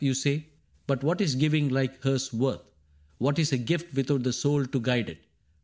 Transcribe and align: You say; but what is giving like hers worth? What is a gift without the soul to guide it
You 0.03 0.15
say; 0.15 0.47
but 0.87 1.03
what 1.03 1.21
is 1.21 1.35
giving 1.35 1.69
like 1.69 2.01
hers 2.01 2.33
worth? 2.33 2.71
What 3.19 3.37
is 3.37 3.53
a 3.53 3.57
gift 3.59 3.93
without 3.93 4.23
the 4.23 4.33
soul 4.33 4.65
to 4.65 4.79
guide 4.79 5.09
it 5.09 5.19